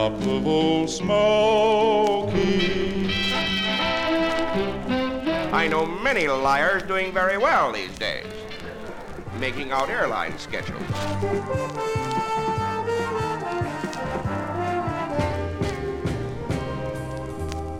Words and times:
top 0.00 0.12
of 0.22 0.46
old 0.46 0.88
Smoky. 0.88 2.32
I 5.52 5.68
know 5.68 5.84
many 5.84 6.26
liars 6.26 6.82
doing 6.84 7.12
very 7.12 7.36
well 7.36 7.70
these 7.70 7.94
days, 7.98 8.24
making 9.38 9.72
out 9.72 9.90
airline 9.90 10.38
schedules. 10.38 10.80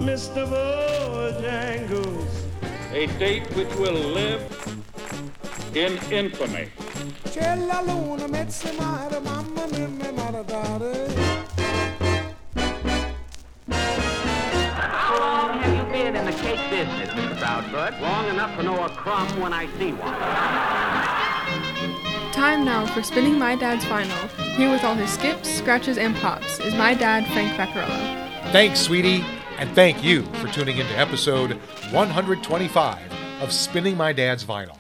Mr. 0.09 0.43
Bojangles. 0.53 2.33
A 2.93 3.07
date 3.19 3.47
which 3.57 3.75
will 3.77 4.01
live 4.21 4.43
in 5.75 5.97
infamy. 6.13 6.69
Been 16.11 16.27
in 16.27 16.35
the 16.35 16.43
cake 16.43 16.59
business, 16.71 17.09
Mr. 17.11 17.37
Proudfoot? 17.37 18.01
Long 18.01 18.27
enough 18.31 18.57
to 18.57 18.65
know 18.65 18.85
a 18.85 18.89
crumb 18.89 19.29
when 19.39 19.53
I 19.53 19.69
see 19.79 19.93
one. 19.93 20.13
Time 22.33 22.65
now 22.65 22.85
for 22.85 23.01
spinning 23.01 23.39
my 23.39 23.55
dad's 23.55 23.85
vinyl. 23.85 24.29
Here 24.57 24.73
with 24.73 24.83
all 24.83 24.97
his 24.97 25.09
skips, 25.09 25.49
scratches, 25.49 25.99
and 25.99 26.17
pops 26.17 26.59
is 26.59 26.75
my 26.75 26.95
dad, 26.95 27.25
Frank 27.33 27.53
Vaccarello. 27.53 28.51
Thanks, 28.51 28.81
sweetie, 28.81 29.25
and 29.57 29.71
thank 29.77 30.03
you 30.03 30.25
for 30.41 30.49
tuning 30.49 30.79
into 30.79 30.99
episode 30.99 31.53
125 31.93 32.99
of 33.41 33.53
Spinning 33.53 33.97
My 33.97 34.13
Dad's 34.13 34.45
Vinyl. 34.45 34.79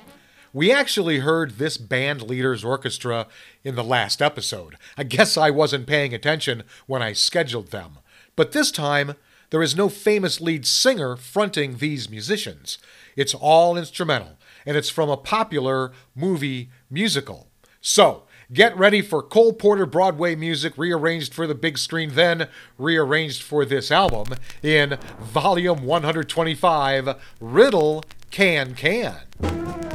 We 0.52 0.72
actually 0.72 1.20
heard 1.20 1.58
this 1.58 1.76
band 1.76 2.22
leader's 2.22 2.64
orchestra 2.64 3.28
in 3.62 3.76
the 3.76 3.84
last 3.84 4.20
episode. 4.20 4.74
I 4.98 5.04
guess 5.04 5.36
I 5.36 5.50
wasn't 5.50 5.86
paying 5.86 6.12
attention 6.12 6.64
when 6.88 7.02
I 7.02 7.12
scheduled 7.12 7.68
them. 7.68 8.00
But 8.34 8.50
this 8.50 8.72
time, 8.72 9.14
there 9.50 9.62
is 9.62 9.76
no 9.76 9.88
famous 9.88 10.40
lead 10.40 10.64
singer 10.64 11.16
fronting 11.16 11.76
these 11.76 12.08
musicians. 12.08 12.78
It's 13.16 13.34
all 13.34 13.76
instrumental, 13.76 14.38
and 14.64 14.76
it's 14.76 14.88
from 14.88 15.10
a 15.10 15.16
popular 15.16 15.92
movie 16.14 16.70
musical. 16.88 17.48
So, 17.80 18.24
get 18.52 18.76
ready 18.76 19.02
for 19.02 19.22
Cole 19.22 19.52
Porter 19.52 19.86
Broadway 19.86 20.34
music 20.36 20.76
rearranged 20.76 21.34
for 21.34 21.46
the 21.46 21.54
big 21.54 21.78
screen, 21.78 22.14
then 22.14 22.48
rearranged 22.78 23.42
for 23.42 23.64
this 23.64 23.90
album 23.90 24.38
in 24.62 24.98
Volume 25.20 25.82
125 25.82 27.16
Riddle 27.40 28.04
Can 28.30 28.74
Can. 28.74 29.89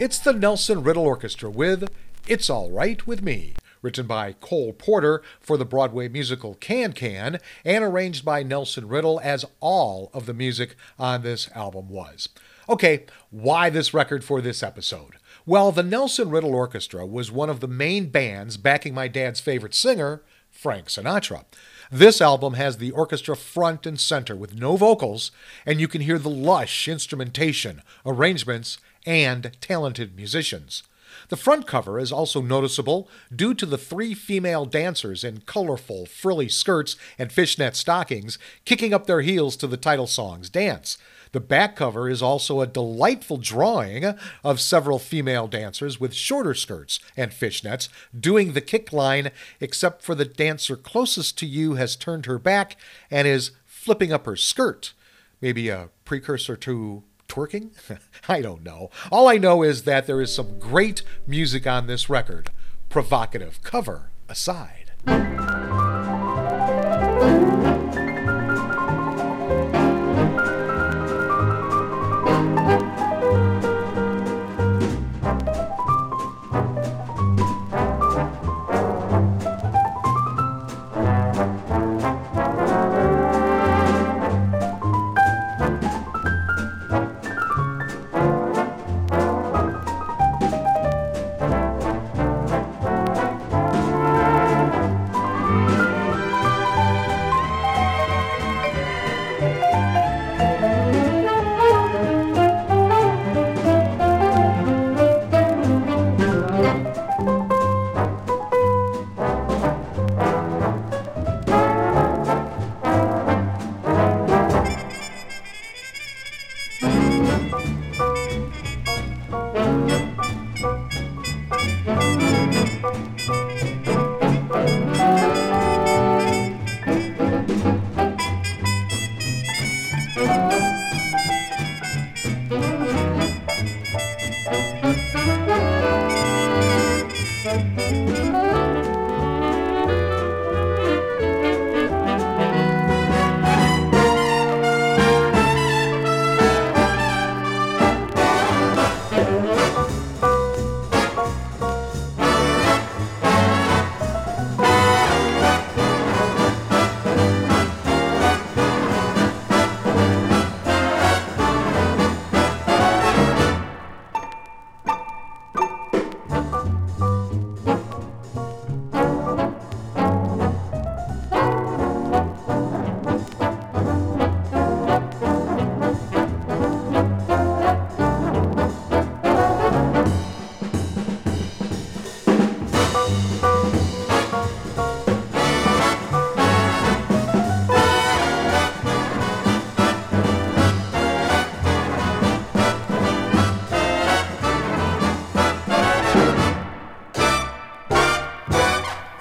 It's 0.00 0.18
the 0.18 0.32
Nelson 0.32 0.82
Riddle 0.82 1.04
Orchestra 1.04 1.50
with 1.50 1.92
It's 2.26 2.48
All 2.48 2.70
Right 2.70 3.06
With 3.06 3.20
Me, 3.22 3.52
written 3.82 4.06
by 4.06 4.32
Cole 4.32 4.72
Porter 4.72 5.22
for 5.40 5.58
the 5.58 5.66
Broadway 5.66 6.08
musical 6.08 6.54
Can 6.54 6.94
Can, 6.94 7.38
and 7.66 7.84
arranged 7.84 8.24
by 8.24 8.42
Nelson 8.42 8.88
Riddle 8.88 9.20
as 9.22 9.44
all 9.60 10.10
of 10.14 10.24
the 10.24 10.32
music 10.32 10.74
on 10.98 11.20
this 11.20 11.50
album 11.54 11.90
was. 11.90 12.30
Okay, 12.66 13.04
why 13.28 13.68
this 13.68 13.92
record 13.92 14.24
for 14.24 14.40
this 14.40 14.62
episode? 14.62 15.16
Well, 15.44 15.70
the 15.70 15.82
Nelson 15.82 16.30
Riddle 16.30 16.54
Orchestra 16.54 17.04
was 17.04 17.30
one 17.30 17.50
of 17.50 17.60
the 17.60 17.68
main 17.68 18.06
bands 18.06 18.56
backing 18.56 18.94
my 18.94 19.06
dad's 19.06 19.40
favorite 19.40 19.74
singer, 19.74 20.22
Frank 20.50 20.86
Sinatra. 20.86 21.44
This 21.92 22.22
album 22.22 22.54
has 22.54 22.78
the 22.78 22.90
orchestra 22.92 23.36
front 23.36 23.84
and 23.84 24.00
center 24.00 24.34
with 24.34 24.54
no 24.54 24.76
vocals, 24.76 25.30
and 25.66 25.78
you 25.78 25.88
can 25.88 26.00
hear 26.00 26.18
the 26.18 26.30
lush 26.30 26.88
instrumentation, 26.88 27.82
arrangements, 28.06 28.78
and 29.06 29.52
talented 29.60 30.16
musicians. 30.16 30.82
The 31.28 31.36
front 31.36 31.66
cover 31.66 31.98
is 31.98 32.12
also 32.12 32.40
noticeable 32.40 33.08
due 33.34 33.54
to 33.54 33.66
the 33.66 33.78
three 33.78 34.14
female 34.14 34.64
dancers 34.64 35.24
in 35.24 35.40
colorful, 35.40 36.06
frilly 36.06 36.48
skirts 36.48 36.96
and 37.18 37.32
fishnet 37.32 37.76
stockings 37.76 38.38
kicking 38.64 38.94
up 38.94 39.06
their 39.06 39.20
heels 39.20 39.56
to 39.56 39.66
the 39.66 39.76
title 39.76 40.06
song's 40.06 40.50
dance. 40.50 40.98
The 41.32 41.40
back 41.40 41.76
cover 41.76 42.08
is 42.08 42.22
also 42.22 42.60
a 42.60 42.66
delightful 42.66 43.36
drawing 43.36 44.16
of 44.42 44.60
several 44.60 44.98
female 44.98 45.46
dancers 45.46 46.00
with 46.00 46.14
shorter 46.14 46.54
skirts 46.54 46.98
and 47.16 47.30
fishnets 47.30 47.88
doing 48.18 48.52
the 48.52 48.60
kick 48.60 48.92
line, 48.92 49.30
except 49.60 50.02
for 50.02 50.16
the 50.16 50.24
dancer 50.24 50.76
closest 50.76 51.38
to 51.38 51.46
you 51.46 51.74
has 51.74 51.94
turned 51.94 52.26
her 52.26 52.38
back 52.38 52.76
and 53.10 53.28
is 53.28 53.52
flipping 53.64 54.12
up 54.12 54.26
her 54.26 54.36
skirt. 54.36 54.92
Maybe 55.40 55.68
a 55.68 55.90
precursor 56.04 56.56
to 56.56 57.04
twerking? 57.30 57.70
I 58.28 58.42
don't 58.42 58.62
know. 58.62 58.90
All 59.10 59.28
I 59.28 59.38
know 59.38 59.62
is 59.62 59.84
that 59.84 60.06
there 60.06 60.20
is 60.20 60.34
some 60.34 60.58
great 60.58 61.02
music 61.26 61.66
on 61.66 61.86
this 61.86 62.10
record, 62.10 62.50
provocative 62.88 63.62
cover 63.62 64.10
aside. 64.28 64.92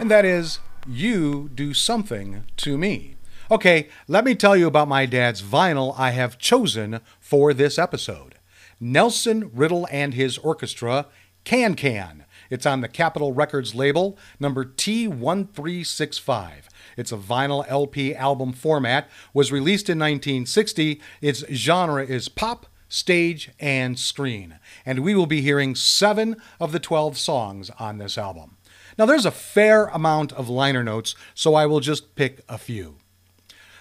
That 0.09 0.25
is 0.25 0.59
You 0.87 1.49
Do 1.53 1.73
Something 1.75 2.43
to 2.57 2.77
Me. 2.79 3.15
Okay, 3.51 3.89
let 4.07 4.25
me 4.25 4.33
tell 4.33 4.57
you 4.57 4.65
about 4.65 4.87
my 4.87 5.05
dad's 5.05 5.43
vinyl 5.43 5.93
I 5.99 6.11
have 6.11 6.39
chosen 6.39 7.01
for 7.19 7.53
this 7.53 7.77
episode 7.77 8.35
Nelson 8.79 9.51
Riddle 9.53 9.87
and 9.91 10.15
his 10.15 10.39
orchestra, 10.39 11.05
Can 11.43 11.75
Can. 11.75 12.25
It's 12.49 12.65
on 12.65 12.81
the 12.81 12.87
Capitol 12.87 13.33
Records 13.33 13.75
label, 13.75 14.17
number 14.39 14.65
T1365. 14.65 16.51
It's 16.97 17.11
a 17.11 17.17
vinyl 17.17 17.63
LP 17.67 18.15
album 18.15 18.51
format, 18.51 19.07
was 19.31 19.51
released 19.51 19.89
in 19.89 19.99
1960. 19.99 20.99
Its 21.21 21.45
genre 21.51 22.03
is 22.03 22.29
pop, 22.29 22.65
stage, 22.87 23.51
and 23.59 23.99
screen. 23.99 24.57
And 24.87 25.01
we 25.01 25.13
will 25.13 25.27
be 25.27 25.41
hearing 25.41 25.75
seven 25.75 26.37
of 26.59 26.71
the 26.71 26.79
12 26.79 27.15
songs 27.15 27.69
on 27.77 27.99
this 27.99 28.17
album. 28.17 28.57
Now, 28.99 29.05
there's 29.05 29.25
a 29.25 29.31
fair 29.31 29.85
amount 29.85 30.33
of 30.33 30.49
liner 30.49 30.83
notes, 30.83 31.15
so 31.33 31.55
I 31.55 31.65
will 31.65 31.79
just 31.79 32.15
pick 32.15 32.41
a 32.49 32.57
few. 32.57 32.97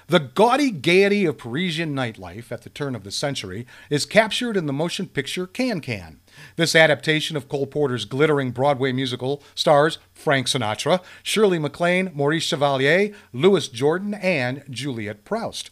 The 0.07 0.21
gaudy 0.21 0.71
gaiety 0.71 1.25
of 1.25 1.39
Parisian 1.39 1.93
nightlife 1.93 2.53
at 2.53 2.63
the 2.63 2.71
turn 2.71 2.95
of 2.95 3.03
the 3.03 3.11
century 3.11 3.67
is 3.91 4.07
captured 4.07 4.57
in 4.57 4.67
the 4.67 4.73
motion 4.73 5.09
picture 5.09 5.49
Can 5.49 5.81
Can. 5.81 6.21
This 6.55 6.77
adaptation 6.77 7.37
of 7.37 7.49
Cole 7.49 7.67
Porter's 7.67 8.05
glittering 8.05 8.53
Broadway 8.53 8.93
musical 8.93 9.43
stars 9.57 9.99
Frank 10.15 10.47
Sinatra, 10.47 11.03
Shirley 11.25 11.59
MacLaine, 11.59 12.13
Maurice 12.15 12.45
Chevalier, 12.45 13.13
Louis 13.33 13.69
Jourdan, 13.69 14.15
and 14.23 14.63
Juliet 14.71 15.25
Prowse. 15.25 15.65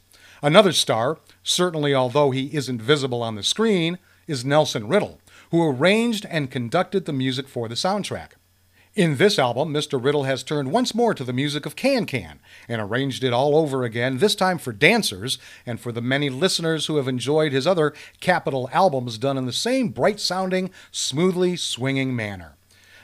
Another 0.42 0.72
star, 0.72 1.18
certainly 1.44 1.94
although 1.94 2.32
he 2.32 2.52
isn't 2.52 2.82
visible 2.82 3.22
on 3.22 3.36
the 3.36 3.44
screen, 3.44 3.98
is 4.26 4.44
Nelson 4.44 4.88
Riddle, 4.88 5.20
who 5.52 5.64
arranged 5.64 6.26
and 6.28 6.50
conducted 6.50 7.04
the 7.04 7.12
music 7.12 7.46
for 7.46 7.68
the 7.68 7.76
soundtrack. 7.76 8.30
In 8.96 9.18
this 9.18 9.38
album, 9.38 9.74
Mr. 9.74 10.02
Riddle 10.02 10.22
has 10.22 10.42
turned 10.42 10.72
once 10.72 10.94
more 10.94 11.12
to 11.12 11.22
the 11.22 11.34
music 11.34 11.66
of 11.66 11.76
Can 11.76 12.06
Can 12.06 12.40
and 12.66 12.80
arranged 12.80 13.22
it 13.22 13.32
all 13.34 13.54
over 13.54 13.84
again, 13.84 14.16
this 14.16 14.34
time 14.34 14.56
for 14.56 14.72
dancers 14.72 15.36
and 15.66 15.78
for 15.78 15.92
the 15.92 16.00
many 16.00 16.30
listeners 16.30 16.86
who 16.86 16.96
have 16.96 17.06
enjoyed 17.06 17.52
his 17.52 17.66
other 17.66 17.92
Capitol 18.20 18.70
albums 18.72 19.18
done 19.18 19.36
in 19.36 19.44
the 19.44 19.52
same 19.52 19.90
bright 19.90 20.18
sounding, 20.18 20.70
smoothly 20.90 21.56
swinging 21.56 22.16
manner. 22.16 22.56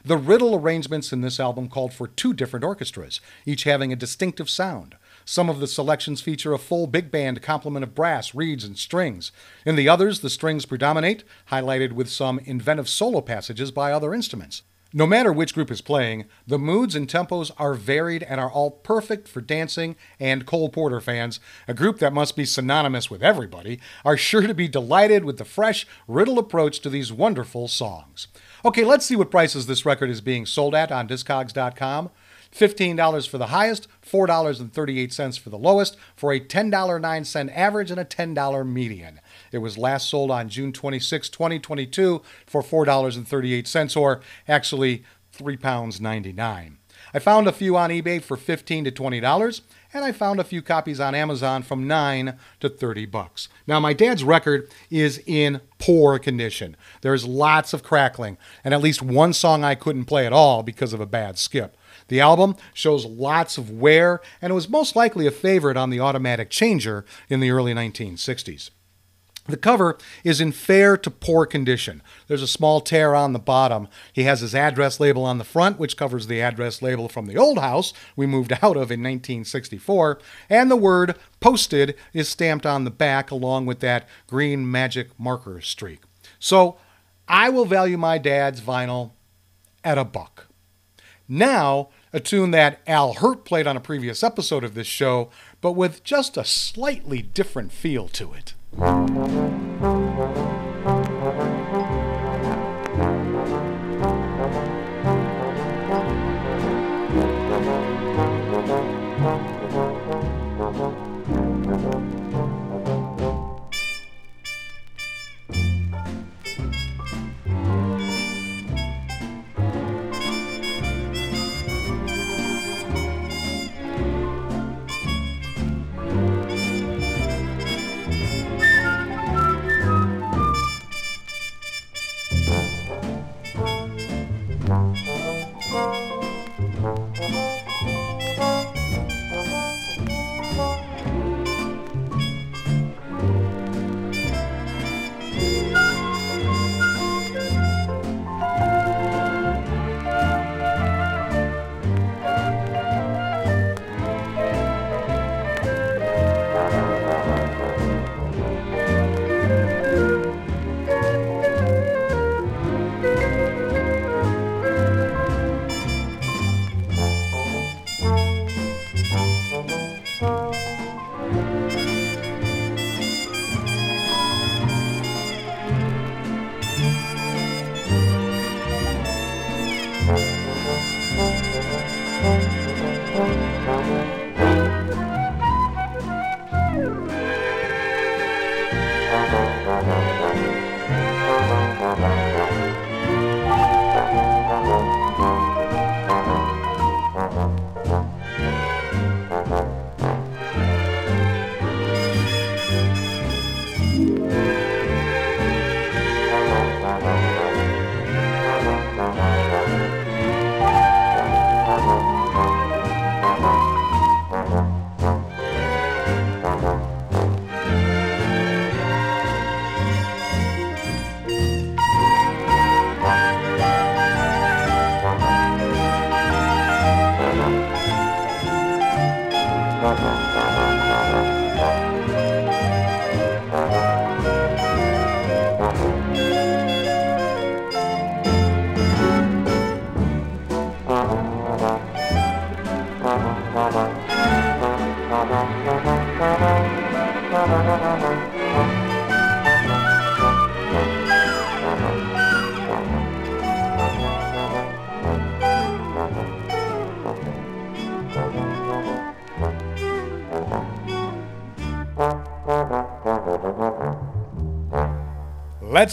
The 0.02 0.16
Riddle 0.16 0.54
arrangements 0.54 1.12
in 1.12 1.20
this 1.20 1.38
album 1.38 1.68
called 1.68 1.92
for 1.92 2.08
two 2.08 2.32
different 2.32 2.64
orchestras, 2.64 3.20
each 3.44 3.64
having 3.64 3.92
a 3.92 3.96
distinctive 3.96 4.49
sound. 4.49 4.94
Some 5.26 5.50
of 5.50 5.61
the 5.61 5.66
selections 5.66 6.22
feature 6.22 6.54
a 6.54 6.58
full 6.58 6.87
big 6.87 7.11
band 7.11 7.42
complement 7.42 7.84
of 7.84 7.94
brass, 7.94 8.34
reeds, 8.34 8.64
and 8.64 8.78
strings. 8.78 9.30
In 9.66 9.76
the 9.76 9.90
others, 9.90 10.20
the 10.20 10.30
strings 10.30 10.64
predominate, 10.64 11.22
highlighted 11.50 11.92
with 11.92 12.08
some 12.08 12.38
inventive 12.38 12.88
solo 12.88 13.20
passages 13.20 13.70
by 13.70 13.92
other 13.92 14.14
instruments. 14.14 14.62
No 14.94 15.06
matter 15.06 15.32
which 15.32 15.54
group 15.54 15.70
is 15.70 15.80
playing, 15.80 16.26
the 16.46 16.58
moods 16.58 16.94
and 16.94 17.08
tempos 17.08 17.50
are 17.56 17.72
varied 17.72 18.22
and 18.22 18.38
are 18.38 18.50
all 18.50 18.70
perfect 18.70 19.26
for 19.26 19.40
dancing, 19.40 19.96
and 20.20 20.44
Cole 20.44 20.68
Porter 20.68 21.00
fans, 21.00 21.40
a 21.66 21.72
group 21.72 21.99
that 21.99 22.12
must 22.12 22.37
be 22.37 22.44
synonymous 22.44 23.11
with 23.11 23.22
everybody, 23.22 23.80
are 24.04 24.18
sure 24.18 24.46
to 24.46 24.52
be 24.52 24.68
delighted 24.68 25.25
with 25.25 25.38
the 25.38 25.46
fresh, 25.46 25.87
riddle 26.06 26.38
approach 26.38 26.80
to 26.80 26.90
these 26.90 27.11
wonderful 27.11 27.68
songs. 27.68 28.28
Okay, 28.66 28.84
let's 28.84 29.06
see 29.06 29.16
what 29.16 29.30
prices 29.30 29.66
this 29.66 29.87
record 29.87 30.11
is 30.11 30.20
being 30.20 30.44
sold 30.44 30.75
at 30.75 30.92
on 30.92 31.08
Discogs.com. 31.08 32.11
$15 32.54 33.28
for 33.28 33.38
the 33.38 33.47
highest, 33.47 33.88
$4.38 34.04 35.38
for 35.38 35.50
the 35.50 35.59
lowest, 35.59 35.97
for 36.14 36.32
a 36.32 36.40
$10.09 36.40 37.56
average 37.56 37.90
and 37.90 38.00
a 38.00 38.04
$10 38.04 38.66
median. 38.66 39.21
It 39.50 39.59
was 39.59 39.78
last 39.78 40.09
sold 40.09 40.30
on 40.30 40.49
June 40.49 40.73
26, 40.73 41.28
2022 41.28 42.23
for 42.47 42.62
$4.38, 42.62 43.97
or 43.97 44.21
actually 44.47 45.04
£3.99. 45.37 46.76
I 47.14 47.18
found 47.18 47.49
a 47.49 47.52
few 47.52 47.76
on 47.76 47.90
eBay 47.90 48.23
for 48.23 48.37
15 48.37 48.85
to 48.85 48.90
$20, 48.90 49.61
and 49.92 50.04
I 50.04 50.12
found 50.12 50.40
a 50.40 50.44
few 50.44 50.62
copies 50.62 51.00
on 51.00 51.14
Amazon 51.14 51.62
from 51.62 51.87
9 51.87 52.38
to 52.61 52.68
30 52.68 53.06
bucks. 53.06 53.49
Now 53.66 53.80
my 53.80 53.92
dad's 53.92 54.25
record 54.25 54.71
is 54.90 55.23
in 55.26 55.61
poor 55.78 56.18
condition. 56.18 56.76
There's 57.02 57.26
lots 57.26 57.73
of 57.73 57.82
crackling, 57.82 58.38
and 58.64 58.73
at 58.73 58.80
least 58.80 59.02
one 59.02 59.32
song 59.32 59.64
I 59.64 59.75
couldn't 59.75 60.06
play 60.06 60.26
at 60.26 60.32
all 60.32 60.62
because 60.62 60.92
of 60.92 61.00
a 61.00 61.06
bad 61.06 61.38
skip. 61.38 61.76
The 62.12 62.21
album 62.21 62.57
shows 62.75 63.07
lots 63.07 63.57
of 63.57 63.71
wear 63.71 64.21
and 64.42 64.50
it 64.50 64.54
was 64.54 64.69
most 64.69 64.95
likely 64.95 65.26
a 65.26 65.31
favorite 65.31 65.78
on 65.78 65.88
the 65.88 66.00
automatic 66.00 66.50
changer 66.50 67.07
in 67.31 67.40
the 67.40 67.50
early 67.50 67.73
1960s. 67.73 68.69
The 69.47 69.57
cover 69.57 69.97
is 70.23 70.38
in 70.38 70.52
fair 70.52 70.99
to 70.99 71.11
poor 71.11 71.47
condition. 71.47 72.02
There's 72.26 72.42
a 72.42 72.47
small 72.47 72.83
tear 72.83 73.14
on 73.14 73.33
the 73.33 73.38
bottom. 73.38 73.88
He 74.12 74.25
has 74.25 74.42
his 74.42 74.54
address 74.54 75.00
label 75.00 75.25
on 75.25 75.38
the 75.38 75.45
front, 75.45 75.78
which 75.78 75.97
covers 75.97 76.26
the 76.26 76.42
address 76.42 76.83
label 76.83 77.09
from 77.09 77.25
the 77.25 77.38
old 77.38 77.59
house 77.59 77.95
we 78.14 78.26
moved 78.26 78.52
out 78.62 78.76
of 78.76 78.92
in 78.92 79.00
1964, 79.00 80.19
and 80.50 80.71
the 80.71 80.76
word 80.76 81.16
posted 81.40 81.97
is 82.12 82.28
stamped 82.28 82.66
on 82.66 82.85
the 82.85 82.90
back 82.90 83.31
along 83.31 83.64
with 83.64 83.81
that 83.81 84.07
green 84.26 84.71
magic 84.71 85.19
marker 85.19 85.62
streak. 85.62 86.00
So 86.38 86.76
I 87.26 87.49
will 87.49 87.64
value 87.64 87.97
my 87.97 88.19
dad's 88.19 88.61
vinyl 88.61 89.12
at 89.83 89.97
a 89.97 90.04
buck. 90.04 90.49
Now, 91.26 91.88
a 92.12 92.21
tune 92.21 92.50
that 92.50 92.81
Al 92.87 93.14
Hirt 93.14 93.45
played 93.45 93.66
on 93.66 93.76
a 93.76 93.81
previous 93.81 94.23
episode 94.23 94.64
of 94.64 94.75
this 94.75 94.87
show, 94.87 95.31
but 95.61 95.73
with 95.73 96.04
just 96.04 96.37
a 96.37 96.45
slightly 96.45 97.23
different 97.23 97.73
feel 97.73 98.09
to 98.09 98.33
it. 98.35 98.54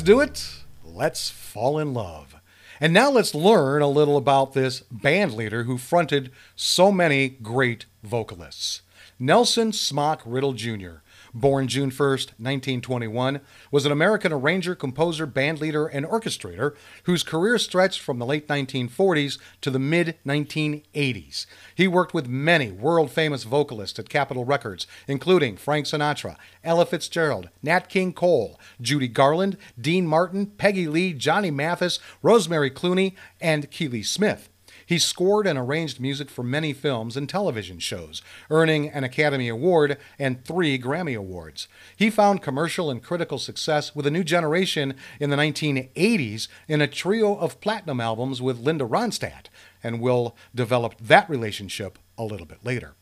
Do 0.09 0.21
it. 0.21 0.63
Let's 0.83 1.29
fall 1.29 1.77
in 1.77 1.93
love. 1.93 2.33
And 2.81 2.91
now 2.91 3.11
let's 3.11 3.35
learn 3.35 3.83
a 3.83 3.87
little 3.87 4.17
about 4.17 4.53
this 4.53 4.79
band 4.89 5.35
leader 5.35 5.65
who 5.65 5.77
fronted 5.77 6.31
so 6.55 6.91
many 6.91 7.29
great 7.29 7.85
vocalists. 8.01 8.81
Nelson 9.19 9.71
Smock 9.71 10.23
Riddle 10.25 10.53
Jr., 10.53 11.03
born 11.33 11.67
June 11.67 11.91
1st, 11.91 12.33
1921, 12.37 13.41
was 13.71 13.85
an 13.85 13.91
American 13.91 14.33
arranger, 14.33 14.75
composer, 14.75 15.27
bandleader, 15.27 15.89
and 15.91 16.05
orchestrator 16.05 16.75
whose 17.03 17.23
career 17.23 17.57
stretched 17.57 17.99
from 17.99 18.19
the 18.19 18.25
late 18.25 18.47
1940s 18.47 19.37
to 19.61 19.69
the 19.69 19.79
mid 19.79 20.17
1980s. 20.25 21.45
He 21.75 21.87
worked 21.87 22.13
with 22.13 22.27
many 22.27 22.71
world 22.71 23.11
famous 23.11 23.43
vocalists 23.43 23.99
at 23.99 24.09
Capitol 24.09 24.45
Records, 24.45 24.87
including 25.07 25.57
Frank 25.57 25.85
Sinatra, 25.85 26.35
Ella 26.63 26.85
Fitzgerald, 26.85 27.49
Nat 27.63 27.89
King 27.89 28.13
Cole, 28.13 28.59
Judy 28.81 29.07
Garland, 29.07 29.57
Dean 29.79 30.07
Martin, 30.07 30.47
Peggy 30.47 30.87
Lee, 30.87 31.13
Johnny 31.13 31.51
Mathis, 31.51 31.99
Rosemary 32.21 32.71
Clooney, 32.71 33.13
and 33.39 33.69
Keely 33.71 34.03
Smith. 34.03 34.49
He 34.89 34.97
scored 34.97 35.45
and 35.45 35.59
arranged 35.59 35.99
music 35.99 36.31
for 36.31 36.41
many 36.41 36.73
films 36.73 37.15
and 37.15 37.29
television 37.29 37.77
shows, 37.77 38.23
earning 38.49 38.89
an 38.89 39.03
Academy 39.03 39.47
Award 39.47 39.99
and 40.17 40.43
three 40.43 40.79
Grammy 40.79 41.15
Awards. 41.15 41.67
He 41.95 42.09
found 42.09 42.41
commercial 42.41 42.89
and 42.89 43.03
critical 43.03 43.37
success 43.37 43.93
with 43.93 44.07
a 44.07 44.09
new 44.09 44.23
generation 44.23 44.95
in 45.19 45.29
the 45.29 45.35
1980s 45.35 46.47
in 46.67 46.81
a 46.81 46.87
trio 46.87 47.35
of 47.35 47.61
platinum 47.61 48.01
albums 48.01 48.41
with 48.41 48.57
Linda 48.57 48.83
Ronstadt, 48.83 49.49
and 49.83 50.01
will 50.01 50.35
develop 50.55 50.95
that 50.99 51.29
relationship 51.29 51.99
a 52.17 52.23
little 52.23 52.47
bit 52.47 52.65
later. 52.65 52.95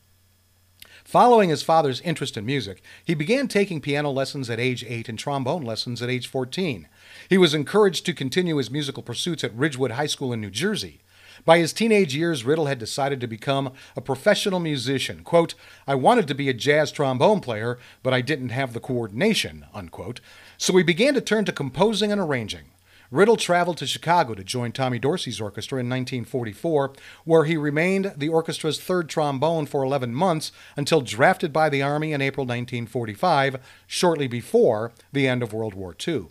Following 1.06 1.50
his 1.50 1.64
father's 1.64 2.02
interest 2.02 2.36
in 2.36 2.46
music, 2.46 2.82
he 3.06 3.14
began 3.14 3.48
taking 3.48 3.80
piano 3.80 4.12
lessons 4.12 4.50
at 4.50 4.60
age 4.60 4.84
8 4.86 5.08
and 5.08 5.18
trombone 5.18 5.64
lessons 5.64 6.02
at 6.02 6.10
age 6.10 6.28
14. 6.28 6.90
He 7.30 7.38
was 7.38 7.54
encouraged 7.54 8.06
to 8.08 8.14
continue 8.14 8.58
his 8.58 8.70
musical 8.70 9.04
pursuits 9.04 9.46
at 9.46 9.56
Ridgewood 9.56 9.92
High 9.92 10.08
School 10.08 10.34
in 10.34 10.42
New 10.42 10.52
Jersey. 10.52 11.00
By 11.46 11.60
his 11.60 11.74
teenage 11.74 12.16
years, 12.16 12.44
Riddle 12.44 12.66
had 12.66 12.80
decided 12.80 13.22
to 13.22 13.28
become 13.28 13.74
a 13.96 14.02
professional 14.02 14.60
musician. 14.60 15.24
Quote, 15.24 15.56
I 15.88 15.96
wanted 15.96 16.28
to 16.28 16.36
be 16.36 16.50
a 16.50 16.54
jazz 16.54 16.92
trombone 16.92 17.40
player, 17.40 17.78
but 18.04 18.14
I 18.14 18.22
didn't 18.22 18.50
have 18.50 18.74
the 18.74 18.80
coordination, 18.80 19.66
unquote. 19.74 20.20
So 20.58 20.76
he 20.76 20.84
began 20.84 21.14
to 21.14 21.22
turn 21.22 21.46
to 21.46 21.52
composing 21.52 22.12
and 22.12 22.22
arranging. 22.22 22.72
Riddle 23.10 23.38
traveled 23.38 23.78
to 23.78 23.88
Chicago 23.88 24.34
to 24.34 24.44
join 24.44 24.74
Tommy 24.74 25.00
Dorsey's 25.00 25.40
orchestra 25.40 25.80
in 25.80 25.88
1944, 25.88 26.94
where 27.24 27.46
he 27.46 27.56
remained 27.56 28.14
the 28.18 28.28
orchestra's 28.28 28.82
third 28.82 29.08
trombone 29.08 29.66
for 29.66 29.82
11 29.84 30.14
months 30.14 30.52
until 30.76 31.00
drafted 31.00 31.54
by 31.54 31.70
the 31.70 31.82
Army 31.82 32.12
in 32.12 32.22
April 32.22 32.46
1945, 32.46 33.60
shortly 33.88 34.28
before 34.28 34.92
the 35.14 35.26
end 35.26 35.42
of 35.42 35.54
World 35.54 35.74
War 35.74 35.96
II. 36.06 36.28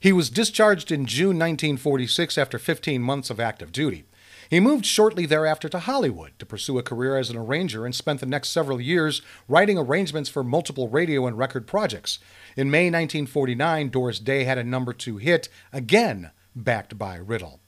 He 0.00 0.12
was 0.12 0.30
discharged 0.30 0.90
in 0.90 1.06
June 1.06 1.38
1946 1.38 2.36
after 2.36 2.58
15 2.58 3.00
months 3.00 3.30
of 3.30 3.38
active 3.38 3.70
duty. 3.70 4.04
He 4.48 4.60
moved 4.60 4.86
shortly 4.86 5.26
thereafter 5.26 5.68
to 5.68 5.78
Hollywood 5.78 6.32
to 6.38 6.46
pursue 6.46 6.78
a 6.78 6.82
career 6.82 7.18
as 7.18 7.28
an 7.28 7.36
arranger 7.36 7.84
and 7.84 7.94
spent 7.94 8.20
the 8.20 8.26
next 8.26 8.48
several 8.48 8.80
years 8.80 9.20
writing 9.46 9.76
arrangements 9.76 10.30
for 10.30 10.42
multiple 10.42 10.88
radio 10.88 11.26
and 11.26 11.36
record 11.36 11.66
projects. 11.66 12.18
In 12.56 12.70
May 12.70 12.86
1949, 12.86 13.90
Doris 13.90 14.18
Day 14.18 14.44
had 14.44 14.56
a 14.56 14.64
number 14.64 14.94
two 14.94 15.18
hit, 15.18 15.48
again 15.72 16.30
backed 16.56 16.96
by 16.96 17.16
Riddle. 17.16 17.60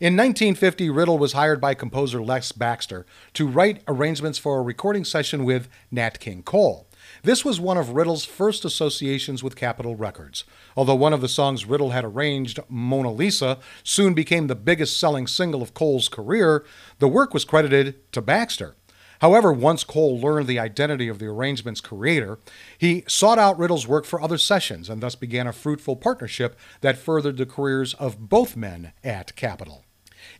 In 0.00 0.16
1950, 0.16 0.90
Riddle 0.90 1.18
was 1.18 1.34
hired 1.34 1.60
by 1.60 1.74
composer 1.74 2.20
Les 2.20 2.50
Baxter 2.50 3.06
to 3.34 3.46
write 3.46 3.82
arrangements 3.86 4.38
for 4.38 4.58
a 4.58 4.62
recording 4.62 5.04
session 5.04 5.44
with 5.44 5.68
Nat 5.92 6.18
King 6.18 6.42
Cole. 6.42 6.88
This 7.24 7.42
was 7.42 7.58
one 7.58 7.78
of 7.78 7.94
Riddle's 7.94 8.26
first 8.26 8.66
associations 8.66 9.42
with 9.42 9.56
Capitol 9.56 9.96
Records. 9.96 10.44
Although 10.76 10.96
one 10.96 11.14
of 11.14 11.22
the 11.22 11.28
songs 11.28 11.64
Riddle 11.64 11.88
had 11.88 12.04
arranged, 12.04 12.60
Mona 12.68 13.10
Lisa, 13.10 13.58
soon 13.82 14.12
became 14.12 14.46
the 14.46 14.54
biggest 14.54 15.00
selling 15.00 15.26
single 15.26 15.62
of 15.62 15.72
Cole's 15.72 16.10
career, 16.10 16.66
the 16.98 17.08
work 17.08 17.32
was 17.32 17.46
credited 17.46 18.12
to 18.12 18.20
Baxter. 18.20 18.76
However, 19.22 19.54
once 19.54 19.84
Cole 19.84 20.20
learned 20.20 20.48
the 20.48 20.58
identity 20.58 21.08
of 21.08 21.18
the 21.18 21.24
arrangement's 21.24 21.80
creator, 21.80 22.40
he 22.76 23.04
sought 23.08 23.38
out 23.38 23.58
Riddle's 23.58 23.88
work 23.88 24.04
for 24.04 24.20
other 24.20 24.36
sessions 24.36 24.90
and 24.90 25.02
thus 25.02 25.14
began 25.14 25.46
a 25.46 25.52
fruitful 25.54 25.96
partnership 25.96 26.58
that 26.82 26.98
furthered 26.98 27.38
the 27.38 27.46
careers 27.46 27.94
of 27.94 28.28
both 28.28 28.54
men 28.54 28.92
at 29.02 29.34
Capitol. 29.34 29.86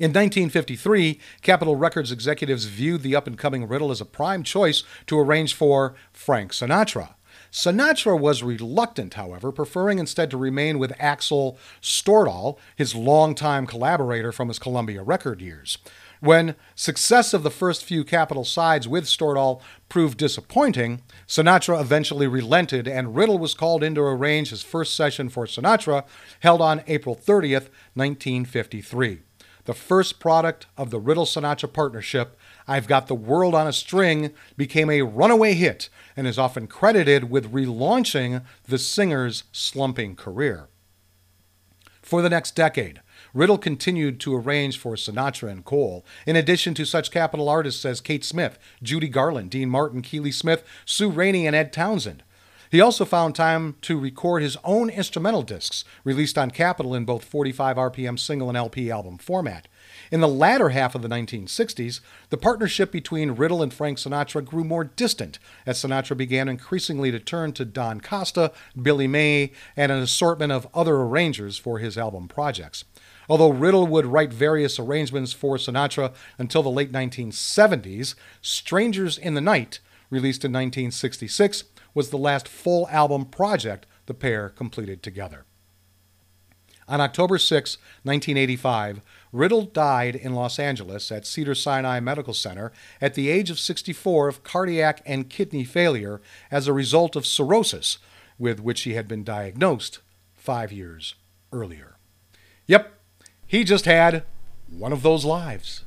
In 0.01 0.11
1953, 0.11 1.21
Capitol 1.43 1.77
Records 1.77 2.11
executives 2.11 2.65
viewed 2.65 3.03
the 3.03 3.15
up 3.15 3.29
and 3.29 3.39
coming 3.39 3.69
Riddle 3.69 3.93
as 3.93 4.01
a 4.01 4.05
prime 4.05 4.43
choice 4.43 4.83
to 5.07 5.19
arrange 5.19 5.55
for 5.55 5.95
Frank 6.13 6.53
Sinatra. 6.53 7.15
Sinatra 7.53 8.19
was 8.19 8.43
reluctant, 8.43 9.15
however, 9.15 9.53
preferring 9.53 10.01
instead 10.01 10.33
to 10.33 10.37
remain 10.37 10.81
with 10.81 10.93
Axel 10.99 11.57
Stordahl, 11.81 12.59
his 12.75 12.97
longtime 12.97 13.69
collaborator 13.69 14.33
from 14.33 14.49
his 14.49 14.59
Columbia 14.59 15.03
record 15.05 15.41
years. 15.41 15.79
When 16.19 16.57
success 16.75 17.33
of 17.33 17.45
the 17.45 17.51
first 17.51 17.85
few 17.85 18.03
Capitol 18.03 18.45
sides 18.45 18.89
with 18.89 19.05
Stordahl 19.05 19.61
proved 19.89 20.19
disappointing, 20.19 21.03
Sinatra 21.29 21.81
eventually 21.81 22.27
relented 22.27 22.89
and 22.89 23.15
Riddle 23.15 23.39
was 23.39 23.55
called 23.55 23.85
in 23.85 23.95
to 23.95 24.01
arrange 24.01 24.51
his 24.51 24.63
first 24.63 24.97
session 24.97 25.29
for 25.29 25.47
Sinatra, 25.47 26.05
held 26.41 26.61
on 26.61 26.83
April 26.89 27.15
30th, 27.15 27.69
1953. 27.95 29.24
The 29.65 29.75
first 29.75 30.21
product 30.21 30.67
of 30.77 30.91
the 30.91 31.01
Riddle 31.01 31.25
Sinatra 31.25 31.73
partnership, 31.73 32.37
I've 32.69 32.87
Got 32.87 33.07
the 33.07 33.15
World 33.15 33.55
on 33.55 33.67
a 33.67 33.73
String, 33.73 34.33
became 34.59 34.91
a 34.91 35.03
runaway 35.03 35.55
hit 35.55 35.89
and 36.17 36.27
is 36.27 36.39
often 36.39 36.67
credited 36.67 37.31
with 37.31 37.53
relaunching 37.53 38.43
the 38.69 38.79
singer's 38.79 39.45
slumping 39.53 40.17
career. 40.17 40.69
For 42.03 42.21
the 42.21 42.29
next 42.29 42.55
decade, 42.55 43.01
Riddle 43.33 43.57
continued 43.57 44.21
to 44.21 44.37
arrange 44.37 44.79
for 44.79 44.95
Sinatra 44.95 45.51
and 45.51 45.65
Cole, 45.65 46.05
in 46.27 46.37
addition 46.37 46.75
to 46.75 46.85
such 46.85 47.11
Capitol 47.11 47.49
artists 47.49 47.87
as 47.87 48.03
Kate 48.03 48.25
Smith, 48.25 48.59
Judy 48.83 49.09
Garland, 49.09 49.51
Dean 49.51 49.71
Martin, 49.71 50.03
Keely 50.03 50.31
Smith, 50.31 50.63
Sue 50.85 51.09
Raney, 51.09 51.47
and 51.47 51.57
Ed 51.57 51.73
Townsend. 51.73 52.23
He 52.75 52.81
also 52.81 53.05
found 53.05 53.37
time 53.37 53.77
to 53.83 53.97
record 53.97 54.43
his 54.43 54.57
own 54.65 54.91
instrumental 54.91 55.43
discs, 55.43 55.85
released 56.03 56.37
on 56.37 56.51
Capitol 56.51 56.93
in 56.93 57.05
both 57.05 57.23
45 57.23 57.77
RPM 57.77 58.19
single 58.19 58.49
and 58.49 58.59
LP 58.59 58.91
album 58.91 59.17
format. 59.17 59.69
In 60.11 60.19
the 60.19 60.27
latter 60.27 60.71
half 60.71 60.97
of 60.97 61.03
the 61.03 61.09
1960s, 61.09 62.01
the 62.31 62.37
partnership 62.37 62.91
between 62.91 63.37
Riddle 63.37 63.63
and 63.63 63.73
Frank 63.73 63.99
Sinatra 63.99 64.45
grew 64.45 64.65
more 64.65 64.83
distant 64.83 65.39
as 65.65 65.79
Sinatra 65.79 66.17
began 66.17 66.49
increasingly 66.49 67.13
to 67.13 67.21
turn 67.21 67.53
to 67.53 67.65
Don 67.65 68.01
Costa, 68.01 68.51
Billy 68.83 69.07
May, 69.07 69.53
and 69.77 69.93
an 69.93 70.03
assortment 70.03 70.51
of 70.51 70.67
other 70.75 70.97
arrangers 70.97 71.57
for 71.57 71.79
his 71.79 71.97
album 71.97 72.27
projects. 72.27 72.83
Although 73.29 73.51
Riddle 73.51 73.87
would 73.87 74.07
write 74.07 74.33
various 74.33 74.81
arrangements 74.81 75.33
for 75.33 75.59
Sinatra 75.59 76.13
until 76.39 76.65
the 76.65 76.71
late 76.71 76.91
1970s, 76.91 78.17
Strangers 78.43 79.17
in 79.17 79.35
the 79.35 79.41
Night, 79.41 79.79
released 80.11 80.45
in 80.45 80.53
1966, 80.53 81.65
was 81.95 82.11
the 82.11 82.19
last 82.19 82.49
full 82.49 82.89
album 82.89 83.25
project 83.25 83.87
the 84.07 84.15
pair 84.15 84.49
completed 84.49 85.03
together. 85.03 85.45
On 86.87 87.01
October 87.01 87.39
6, 87.39 87.79
1985, 88.03 89.01
Riddle 89.33 89.63
died 89.63 90.15
in 90.15 90.35
Los 90.35 90.59
Angeles 90.59 91.11
at 91.11 91.27
Cedar 91.27 91.55
Sinai 91.55 91.99
Medical 91.99 92.35
Center 92.35 92.73
at 93.01 93.15
the 93.15 93.31
age 93.31 93.51
of 93.51 93.59
64 93.59 94.29
of 94.29 94.45
cardiac 94.45 95.01
and 95.07 95.31
kidney 95.31 95.65
failure 95.65 96.21
as 96.51 96.69
a 96.69 96.75
result 96.75 97.17
of 97.17 97.25
cirrhosis, 97.25 97.99
with 98.39 98.61
which 98.61 98.83
he 98.83 98.93
had 98.95 99.09
been 99.09 99.25
diagnosed 99.25 100.01
five 100.35 100.73
years 100.73 101.15
earlier. 101.53 101.97
Yep, 102.67 102.93
he 103.47 103.65
just 103.65 103.87
had 103.87 104.25
one 104.69 104.93
of 104.93 105.03
those 105.03 105.25
lives. 105.25 105.83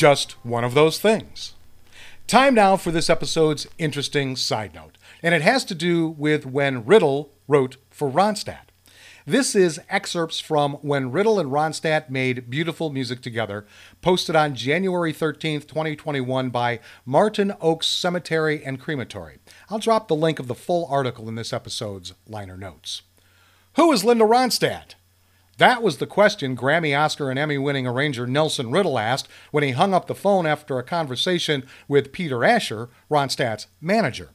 Just 0.00 0.32
one 0.42 0.64
of 0.64 0.72
those 0.72 0.98
things. 0.98 1.52
Time 2.26 2.54
now 2.54 2.74
for 2.74 2.90
this 2.90 3.10
episode's 3.10 3.66
interesting 3.76 4.34
side 4.34 4.74
note, 4.74 4.96
and 5.22 5.34
it 5.34 5.42
has 5.42 5.62
to 5.62 5.74
do 5.74 6.08
with 6.08 6.46
when 6.46 6.86
Riddle 6.86 7.32
wrote 7.46 7.76
for 7.90 8.10
Ronstadt. 8.10 8.70
This 9.26 9.54
is 9.54 9.78
excerpts 9.90 10.40
from 10.40 10.76
when 10.76 11.12
Riddle 11.12 11.38
and 11.38 11.50
Ronstadt 11.50 12.08
made 12.08 12.48
beautiful 12.48 12.88
music 12.88 13.20
together, 13.20 13.66
posted 14.00 14.34
on 14.34 14.54
January 14.54 15.12
13th, 15.12 15.68
2021 15.68 16.48
by 16.48 16.80
Martin 17.04 17.52
Oaks 17.60 17.86
Cemetery 17.86 18.64
and 18.64 18.80
Crematory. 18.80 19.36
I'll 19.68 19.78
drop 19.78 20.08
the 20.08 20.16
link 20.16 20.38
of 20.38 20.46
the 20.46 20.54
full 20.54 20.86
article 20.86 21.28
in 21.28 21.34
this 21.34 21.52
episode's 21.52 22.14
liner 22.26 22.56
notes. 22.56 23.02
Who 23.76 23.92
is 23.92 24.02
Linda 24.02 24.24
Ronstadt? 24.24 24.94
That 25.60 25.82
was 25.82 25.98
the 25.98 26.06
question 26.06 26.56
Grammy, 26.56 26.98
Oscar, 26.98 27.28
and 27.28 27.38
Emmy 27.38 27.58
winning 27.58 27.86
arranger 27.86 28.26
Nelson 28.26 28.70
Riddle 28.70 28.98
asked 28.98 29.28
when 29.50 29.62
he 29.62 29.72
hung 29.72 29.92
up 29.92 30.06
the 30.06 30.14
phone 30.14 30.46
after 30.46 30.78
a 30.78 30.82
conversation 30.82 31.66
with 31.86 32.12
Peter 32.12 32.42
Asher, 32.46 32.88
Ronstadt's 33.10 33.66
manager. 33.78 34.30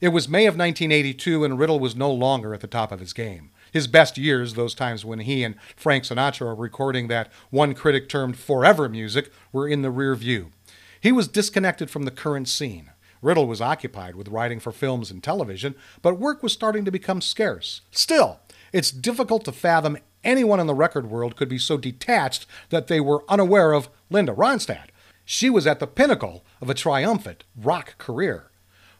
It 0.00 0.08
was 0.08 0.26
May 0.26 0.46
of 0.46 0.56
1982, 0.56 1.44
and 1.44 1.58
Riddle 1.58 1.78
was 1.78 1.94
no 1.94 2.10
longer 2.10 2.54
at 2.54 2.62
the 2.62 2.66
top 2.66 2.92
of 2.92 3.00
his 3.00 3.12
game. 3.12 3.50
His 3.72 3.86
best 3.86 4.16
years, 4.16 4.54
those 4.54 4.74
times 4.74 5.04
when 5.04 5.18
he 5.18 5.44
and 5.44 5.56
Frank 5.76 6.04
Sinatra 6.04 6.46
were 6.46 6.54
recording 6.54 7.08
that 7.08 7.30
one 7.50 7.74
critic 7.74 8.08
termed 8.08 8.38
forever 8.38 8.88
music, 8.88 9.30
were 9.52 9.68
in 9.68 9.82
the 9.82 9.90
rear 9.90 10.14
view. 10.14 10.50
He 10.98 11.12
was 11.12 11.28
disconnected 11.28 11.90
from 11.90 12.04
the 12.04 12.10
current 12.10 12.48
scene. 12.48 12.90
Riddle 13.20 13.46
was 13.46 13.60
occupied 13.60 14.16
with 14.16 14.28
writing 14.28 14.60
for 14.60 14.72
films 14.72 15.10
and 15.10 15.22
television, 15.22 15.74
but 16.00 16.18
work 16.18 16.42
was 16.42 16.54
starting 16.54 16.86
to 16.86 16.90
become 16.90 17.20
scarce. 17.20 17.82
Still, 17.90 18.40
it's 18.72 18.90
difficult 18.90 19.44
to 19.44 19.52
fathom 19.52 19.98
anyone 20.24 20.60
in 20.60 20.66
the 20.66 20.74
record 20.74 21.10
world 21.10 21.36
could 21.36 21.48
be 21.48 21.58
so 21.58 21.76
detached 21.76 22.46
that 22.70 22.88
they 22.88 23.00
were 23.00 23.24
unaware 23.28 23.72
of 23.72 23.88
Linda 24.10 24.32
Ronstadt. 24.32 24.88
She 25.24 25.48
was 25.48 25.66
at 25.66 25.80
the 25.80 25.86
pinnacle 25.86 26.44
of 26.60 26.68
a 26.68 26.74
triumphant 26.74 27.44
rock 27.56 27.96
career. 27.98 28.50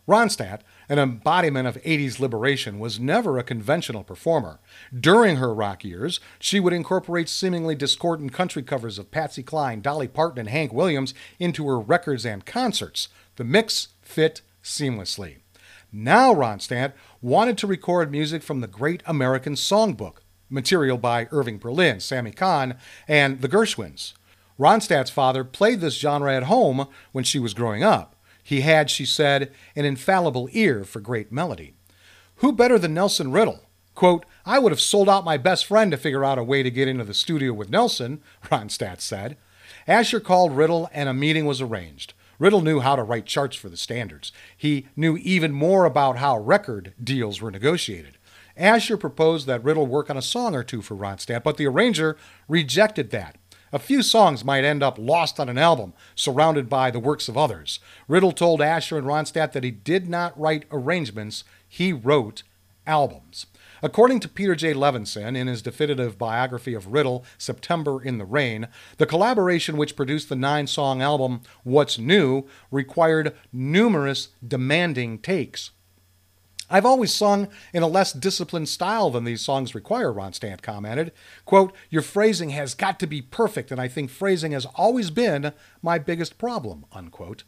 Ronstadt, 0.06 0.60
an 0.88 0.98
embodiment 0.98 1.66
of 1.66 1.82
80s 1.82 2.20
liberation, 2.20 2.78
was 2.78 3.00
never 3.00 3.38
a 3.38 3.42
conventional 3.42 4.04
performer. 4.04 4.60
During 4.98 5.37
her 5.37 5.54
rock 5.54 5.82
years, 5.82 6.20
she 6.38 6.60
would 6.60 6.74
incorporate 6.74 7.28
seemingly 7.28 7.74
discordant 7.74 8.32
country 8.32 8.62
covers 8.62 8.98
of 8.98 9.10
Patsy 9.10 9.42
Cline, 9.42 9.80
Dolly 9.80 10.08
Parton, 10.08 10.40
and 10.40 10.48
Hank 10.50 10.74
Williams 10.74 11.14
into 11.38 11.66
her 11.68 11.80
records 11.80 12.26
and 12.26 12.44
concerts. 12.44 13.08
The 13.37 13.44
mix 13.44 13.88
fit 14.02 14.42
seamlessly. 14.62 15.37
Now 15.90 16.34
Ronstadt 16.34 16.92
wanted 17.22 17.56
to 17.58 17.66
record 17.66 18.10
music 18.10 18.42
from 18.42 18.60
the 18.60 18.66
Great 18.66 19.02
American 19.06 19.54
Songbook, 19.54 20.16
material 20.55 20.97
by 20.97 21.29
Irving 21.31 21.59
Berlin, 21.59 22.01
Sammy 22.01 22.31
Cahn, 22.31 22.77
and 23.07 23.43
the 23.43 23.49
Gershwins. 23.49 24.14
Ronstadt's 24.59 25.11
father 25.11 25.45
played 25.45 25.81
this 25.81 25.99
genre 25.99 26.35
at 26.35 26.45
home 26.45 26.87
when 27.12 27.25
she 27.25 27.38
was 27.38 27.53
growing 27.55 27.83
up. 27.83 28.14
He 28.43 28.61
had, 28.61 28.90
she 28.90 29.05
said, 29.05 29.53
an 29.75 29.85
infallible 29.85 30.49
ear 30.53 30.85
for 30.85 31.01
great 31.01 31.33
melody. 31.33 31.75
Who 32.37 32.53
better 32.53 32.79
than 32.79 32.95
Nelson 32.95 33.33
Riddle? 33.33 33.61
Quote, 33.95 34.25
I 34.45 34.59
would 34.59 34.73
have 34.73 34.81
sold 34.81 35.09
out 35.09 35.25
my 35.25 35.37
best 35.37 35.67
friend 35.67 35.90
to 35.90 35.97
figure 35.97 36.25
out 36.25 36.38
a 36.38 36.45
way 36.45 36.62
to 36.62 36.71
get 36.71 36.88
into 36.88 37.05
the 37.05 37.14
studio 37.14 37.53
with 37.53 37.71
Nelson, 37.71 38.23
Ronstadt 38.45 39.01
said. 39.01 39.37
Asher 39.87 40.21
called 40.21 40.57
Riddle 40.57 40.88
and 40.93 41.09
a 41.09 41.14
meeting 41.14 41.47
was 41.47 41.61
arranged. 41.61 42.14
Riddle 42.38 42.61
knew 42.61 42.81
how 42.81 42.97
to 42.97 43.03
write 43.03 43.27
charts 43.27 43.57
for 43.57 43.69
the 43.69 43.77
standards. 43.77 44.33
He 44.57 44.88
knew 44.97 45.17
even 45.19 45.53
more 45.53 45.85
about 45.85 46.19
how 46.19 46.38
record 46.38 46.93
deals 47.03 47.40
were 47.40 47.51
negotiated. 47.51 48.19
Asher 48.57 48.97
proposed 48.97 49.47
that 49.47 49.64
Riddle 49.64 49.87
work 49.87 50.11
on 50.11 50.17
a 50.17 50.23
song 50.23 50.55
or 50.55 50.62
two 50.62 50.83
for 50.83 50.95
Ronstadt, 50.95 51.43
but 51.43 51.57
the 51.57 51.67
arranger 51.67 52.17
rejected 52.49 53.11
that. 53.11 53.37
A 53.73 53.79
few 53.81 54.03
songs 54.03 54.45
might 54.45 54.62
end 54.62 54.85
up 54.85 54.99
lost 54.99 55.40
on 55.40 55.49
an 55.49 55.59
album, 55.59 55.95
surrounded 56.14 56.69
by 56.69 56.93
the 56.93 57.01
works 57.01 57.29
of 57.29 57.37
others. 57.37 57.81
Riddle 58.07 58.31
told 58.31 58.62
Asher 58.62 58.97
and 58.97 59.07
Ronstadt 59.07 59.53
that 59.53 59.64
he 59.64 59.73
did 59.73 60.09
not 60.09 60.38
write 60.38 60.64
arrangements, 60.71 61.43
he 61.67 61.93
wrote 61.93 62.45
albums. 62.87 63.47
According 63.83 64.21
to 64.21 64.29
Peter 64.29 64.55
J. 64.55 64.73
Levinson 64.75 65.37
in 65.37 65.49
his 65.49 65.61
definitive 65.61 66.17
biography 66.17 66.73
of 66.73 66.87
Riddle, 66.87 67.25
September 67.37 68.01
in 68.01 68.19
the 68.19 68.25
Rain, 68.25 68.69
the 68.99 69.07
collaboration 69.07 69.77
which 69.77 69.97
produced 69.97 70.29
the 70.29 70.37
nine 70.37 70.69
song 70.69 71.03
album 71.03 71.40
What's 71.64 71.99
New 71.99 72.47
required 72.71 73.35
numerous 73.53 74.29
demanding 74.47 75.19
takes. 75.19 75.73
I've 76.74 76.84
always 76.84 77.14
sung 77.14 77.46
in 77.72 77.84
a 77.84 77.87
less 77.87 78.12
disciplined 78.12 78.68
style 78.68 79.08
than 79.08 79.22
these 79.22 79.42
songs 79.42 79.76
require, 79.76 80.12
Ronstadt 80.12 80.60
commented. 80.60 81.12
Quote, 81.44 81.72
Your 81.88 82.02
phrasing 82.02 82.50
has 82.50 82.74
got 82.74 82.98
to 82.98 83.06
be 83.06 83.22
perfect, 83.22 83.70
and 83.70 83.80
I 83.80 83.87
think 83.87 84.10
phrasing 84.10 84.50
has 84.50 84.66
always 84.74 85.10
been 85.12 85.52
my 85.82 86.00
biggest 86.00 86.37
problem, 86.37 86.84
unquote. 86.90 87.44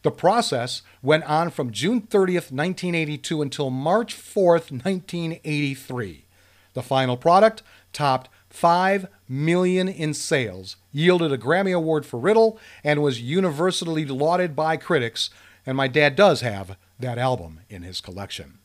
The 0.00 0.10
process 0.10 0.80
went 1.02 1.24
on 1.24 1.50
from 1.50 1.72
June 1.72 2.00
30th, 2.00 2.50
1982 2.50 3.42
until 3.42 3.68
March 3.68 4.16
4th, 4.16 4.72
1983. 4.72 6.24
The 6.72 6.82
final 6.82 7.18
product 7.18 7.62
topped 7.92 8.30
5 8.48 9.08
million 9.28 9.88
in 9.88 10.14
sales, 10.14 10.76
yielded 10.90 11.32
a 11.32 11.36
Grammy 11.36 11.76
Award 11.76 12.06
for 12.06 12.18
Riddle, 12.18 12.58
and 12.82 13.02
was 13.02 13.20
universally 13.20 14.06
lauded 14.06 14.56
by 14.56 14.78
critics, 14.78 15.28
and 15.66 15.76
my 15.76 15.86
dad 15.86 16.16
does 16.16 16.40
have 16.40 16.78
that 16.98 17.18
album 17.18 17.60
in 17.68 17.82
his 17.82 18.00
collection. 18.00 18.59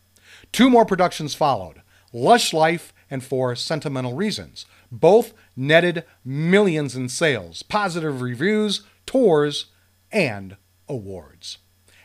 Two 0.56 0.70
more 0.70 0.86
productions 0.86 1.36
followed 1.36 1.82
Lush 2.14 2.54
Life 2.54 2.94
and 3.12 3.22
For 3.22 3.58
Sentimental 3.58 4.14
Reasons. 4.14 4.66
Both 4.90 5.34
netted 5.54 6.06
millions 6.24 6.96
in 6.96 7.10
sales, 7.10 7.62
positive 7.62 8.22
reviews, 8.22 8.84
tours, 9.06 9.66
and 10.14 10.56
awards. 10.88 11.58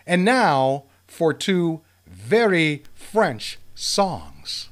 And 0.05 0.25
now 0.25 0.87
for 1.07 1.33
two 1.33 1.83
very 2.09 2.83
French 2.93 3.61
songs. 3.77 4.71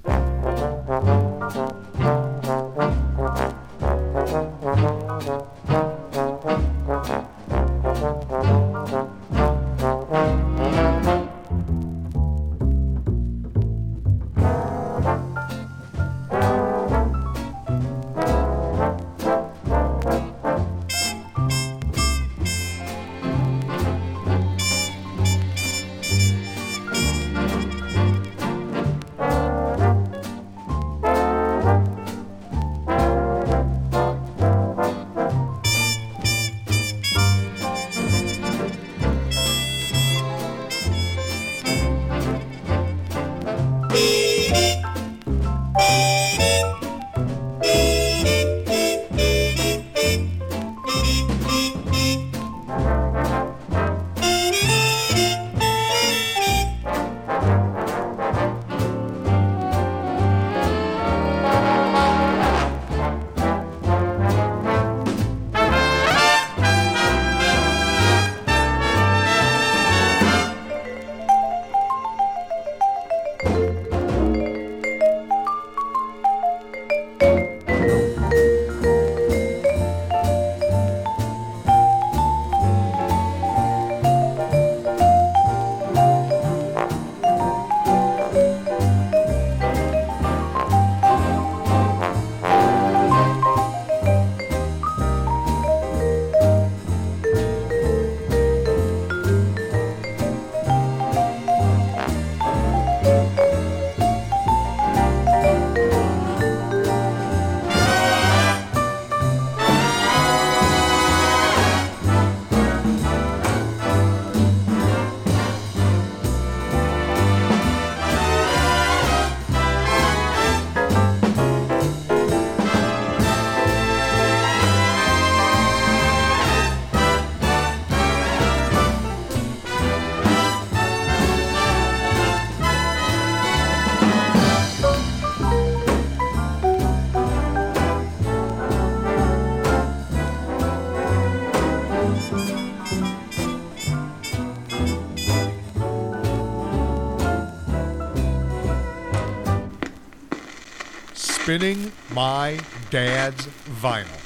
Spinning 151.49 151.91
my 152.13 152.61
dad's 152.91 153.47
vinyl. 153.81 154.18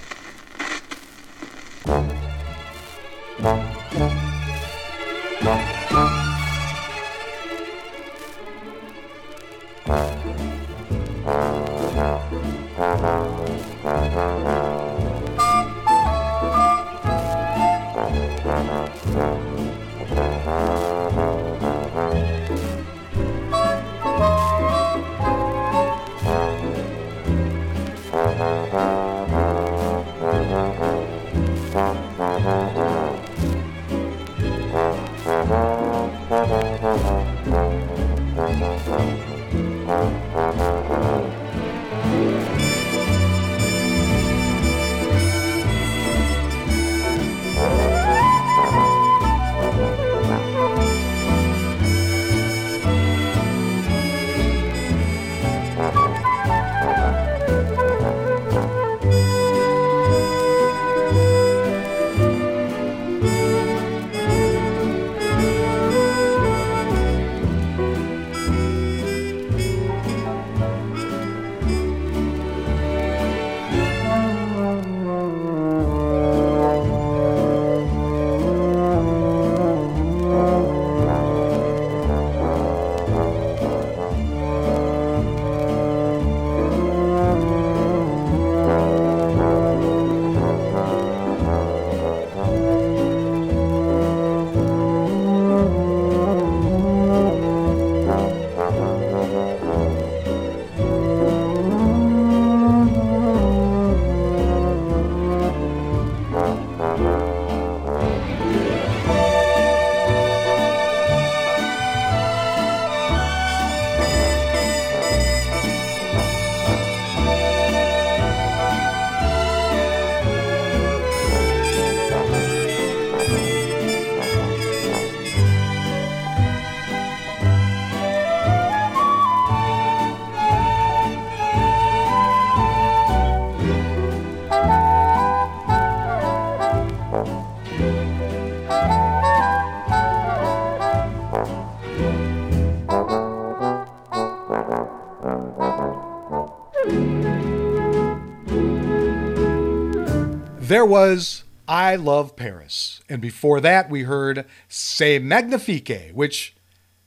There 150.82 150.90
was 150.90 151.44
I 151.68 151.94
Love 151.94 152.34
Paris. 152.34 153.02
And 153.08 153.22
before 153.22 153.60
that, 153.60 153.88
we 153.88 154.02
heard 154.02 154.44
C'est 154.68 155.20
Magnifique, 155.20 156.10
which 156.12 156.56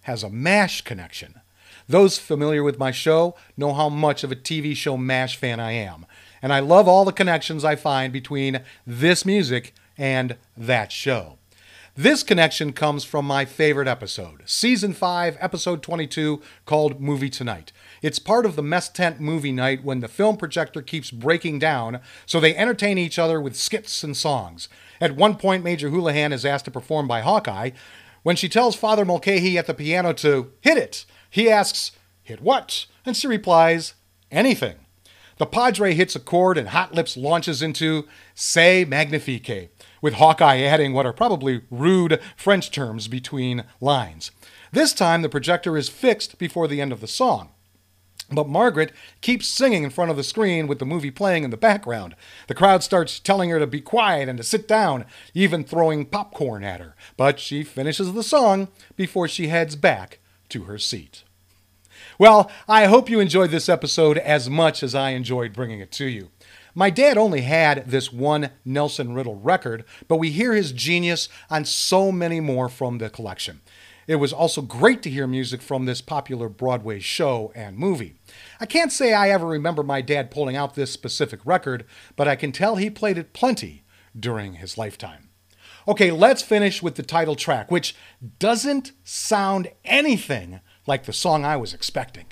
has 0.03 0.23
a 0.23 0.29
MASH 0.29 0.83
connection. 0.83 1.41
Those 1.85 2.17
familiar 2.17 2.63
with 2.63 2.79
my 2.79 2.91
show 2.91 3.35
know 3.57 3.73
how 3.73 3.89
much 3.89 4.23
of 4.23 4.31
a 4.31 4.35
TV 4.38 4.77
show 4.77 4.95
MASH 4.95 5.35
fan 5.35 5.59
I 5.59 5.73
am. 5.73 6.05
And 6.41 6.53
I 6.53 6.61
love 6.61 6.88
all 6.88 7.03
the 7.03 7.11
connections 7.11 7.65
I 7.65 7.75
find 7.75 8.13
between 8.13 8.61
this 8.88 9.25
music 9.25 9.73
and 9.97 10.38
that 10.55 10.93
show. 10.93 11.38
This 11.97 12.23
connection 12.23 12.71
comes 12.71 13.03
from 13.03 13.25
my 13.25 13.43
favorite 13.43 13.89
episode, 13.89 14.43
Season 14.45 14.93
5, 14.93 15.38
Episode 15.41 15.83
22, 15.83 16.41
called 16.65 17.01
Movie 17.01 17.29
Tonight. 17.29 17.73
It's 18.05 18.19
part 18.19 18.45
of 18.45 18.55
the 18.55 18.61
mess 18.61 18.87
tent 18.87 19.19
movie 19.19 19.51
night 19.51 19.83
when 19.83 19.99
the 19.99 20.07
film 20.07 20.37
projector 20.37 20.83
keeps 20.83 21.09
breaking 21.09 21.57
down, 21.57 22.01
so 22.27 22.39
they 22.39 22.55
entertain 22.55 22.99
each 22.99 23.17
other 23.17 23.41
with 23.41 23.55
skits 23.55 24.03
and 24.03 24.15
songs. 24.15 24.69
At 25.01 25.15
one 25.15 25.37
point, 25.37 25.63
Major 25.63 25.89
Houlihan 25.89 26.31
is 26.31 26.45
asked 26.45 26.65
to 26.65 26.71
perform 26.71 27.07
by 27.07 27.21
Hawkeye. 27.21 27.71
When 28.21 28.35
she 28.35 28.47
tells 28.47 28.75
Father 28.75 29.05
Mulcahy 29.05 29.57
at 29.57 29.65
the 29.65 29.73
piano 29.73 30.13
to 30.13 30.51
hit 30.61 30.77
it, 30.77 31.05
he 31.31 31.49
asks, 31.49 31.93
Hit 32.21 32.41
what? 32.41 32.85
And 33.07 33.17
she 33.17 33.25
replies, 33.25 33.95
Anything. 34.29 34.75
The 35.37 35.47
Padre 35.47 35.95
hits 35.95 36.15
a 36.15 36.19
chord 36.19 36.59
and 36.59 36.69
Hot 36.69 36.93
Lips 36.93 37.17
launches 37.17 37.63
into 37.63 38.07
C'est 38.35 38.85
Magnifique, 38.85 39.71
with 39.99 40.13
Hawkeye 40.13 40.61
adding 40.61 40.93
what 40.93 41.07
are 41.07 41.11
probably 41.11 41.63
rude 41.71 42.21
French 42.37 42.69
terms 42.69 43.07
between 43.07 43.63
lines. 43.81 44.29
This 44.71 44.93
time, 44.93 45.23
the 45.23 45.27
projector 45.27 45.75
is 45.75 45.89
fixed 45.89 46.37
before 46.37 46.67
the 46.67 46.81
end 46.81 46.91
of 46.91 47.01
the 47.01 47.07
song. 47.07 47.49
But 48.31 48.49
Margaret 48.49 48.91
keeps 49.21 49.47
singing 49.47 49.83
in 49.83 49.91
front 49.91 50.09
of 50.09 50.17
the 50.17 50.23
screen 50.23 50.65
with 50.67 50.79
the 50.79 50.85
movie 50.85 51.11
playing 51.11 51.43
in 51.43 51.51
the 51.51 51.57
background. 51.57 52.15
The 52.47 52.55
crowd 52.55 52.83
starts 52.83 53.19
telling 53.19 53.51
her 53.51 53.59
to 53.59 53.67
be 53.67 53.81
quiet 53.81 54.27
and 54.27 54.38
to 54.38 54.43
sit 54.43 54.67
down, 54.67 55.05
even 55.33 55.63
throwing 55.63 56.05
popcorn 56.05 56.63
at 56.63 56.79
her. 56.79 56.95
But 57.17 57.39
she 57.39 57.63
finishes 57.63 58.13
the 58.13 58.23
song 58.23 58.69
before 58.95 59.27
she 59.27 59.47
heads 59.47 59.75
back 59.75 60.19
to 60.49 60.63
her 60.63 60.79
seat. 60.79 61.23
Well, 62.17 62.49
I 62.67 62.85
hope 62.85 63.09
you 63.09 63.19
enjoyed 63.19 63.51
this 63.51 63.69
episode 63.69 64.17
as 64.17 64.49
much 64.49 64.81
as 64.81 64.95
I 64.95 65.11
enjoyed 65.11 65.53
bringing 65.53 65.79
it 65.79 65.91
to 65.93 66.05
you. 66.05 66.29
My 66.73 66.89
dad 66.89 67.17
only 67.17 67.41
had 67.41 67.89
this 67.89 68.11
one 68.11 68.49
Nelson 68.65 69.13
Riddle 69.13 69.39
record, 69.39 69.85
but 70.07 70.17
we 70.17 70.31
hear 70.31 70.53
his 70.53 70.73
genius 70.73 71.29
on 71.49 71.63
so 71.63 72.11
many 72.11 72.41
more 72.41 72.67
from 72.67 72.97
the 72.97 73.09
collection. 73.09 73.61
It 74.07 74.17
was 74.17 74.31
also 74.31 74.61
great 74.61 75.01
to 75.03 75.09
hear 75.09 75.25
music 75.25 75.61
from 75.61 75.85
this 75.85 76.01
popular 76.01 76.47
Broadway 76.47 76.99
show 76.99 77.51
and 77.55 77.77
movie. 77.77 78.15
I 78.59 78.65
can't 78.65 78.91
say 78.91 79.13
I 79.13 79.29
ever 79.29 79.47
remember 79.47 79.81
my 79.81 80.01
dad 80.01 80.29
pulling 80.29 80.55
out 80.55 80.75
this 80.75 80.91
specific 80.91 81.39
record, 81.43 81.85
but 82.15 82.27
I 82.27 82.35
can 82.35 82.51
tell 82.51 82.75
he 82.75 82.89
played 82.89 83.17
it 83.17 83.33
plenty 83.33 83.83
during 84.17 84.55
his 84.55 84.77
lifetime. 84.77 85.29
Okay, 85.87 86.11
let's 86.11 86.41
finish 86.41 86.83
with 86.83 86.95
the 86.95 87.03
title 87.03 87.35
track, 87.35 87.71
which 87.71 87.95
doesn't 88.39 88.91
sound 89.03 89.69
anything 89.83 90.59
like 90.87 91.05
the 91.05 91.13
song 91.13 91.43
I 91.43 91.57
was 91.57 91.73
expecting. 91.73 92.25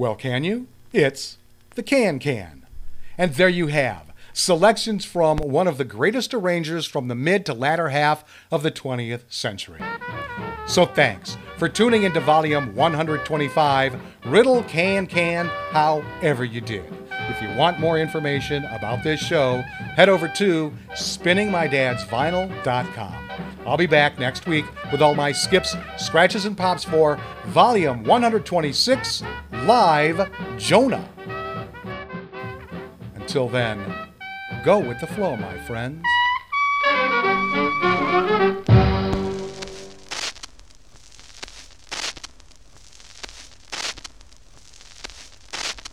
Well, 0.00 0.14
can 0.14 0.44
you? 0.44 0.66
It's 0.94 1.36
the 1.74 1.82
Can 1.82 2.20
Can. 2.20 2.64
And 3.18 3.34
there 3.34 3.50
you 3.50 3.66
have 3.66 4.04
selections 4.32 5.04
from 5.04 5.36
one 5.36 5.68
of 5.68 5.76
the 5.76 5.84
greatest 5.84 6.32
arrangers 6.32 6.86
from 6.86 7.08
the 7.08 7.14
mid 7.14 7.44
to 7.44 7.52
latter 7.52 7.90
half 7.90 8.24
of 8.50 8.62
the 8.62 8.70
20th 8.70 9.30
century. 9.30 9.82
So 10.66 10.86
thanks 10.86 11.36
for 11.58 11.68
tuning 11.68 12.04
into 12.04 12.20
volume 12.20 12.74
125 12.74 14.00
Riddle 14.24 14.62
Can 14.62 15.06
Can 15.06 15.48
However 15.70 16.46
You 16.46 16.62
Did. 16.62 16.90
If 17.28 17.42
you 17.42 17.50
want 17.50 17.78
more 17.78 17.98
information 17.98 18.64
about 18.64 19.04
this 19.04 19.20
show, 19.20 19.60
head 19.96 20.08
over 20.08 20.28
to 20.28 20.72
spinningmydadsvinyl.com. 20.92 23.29
I'll 23.66 23.76
be 23.76 23.86
back 23.86 24.18
next 24.18 24.46
week 24.46 24.64
with 24.90 25.02
all 25.02 25.14
my 25.14 25.32
skips, 25.32 25.76
scratches, 25.96 26.44
and 26.44 26.56
pops 26.56 26.84
for 26.84 27.18
volume 27.46 28.04
126 28.04 29.22
Live 29.64 30.30
Jonah. 30.58 31.08
Until 33.14 33.48
then, 33.48 33.78
go 34.64 34.78
with 34.78 35.00
the 35.00 35.06
flow, 35.06 35.36
my 35.36 35.58
friends. 35.66 36.02